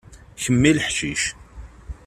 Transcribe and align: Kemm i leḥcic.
Kemm 0.43 0.63
i 0.69 0.71
leḥcic. 0.77 1.23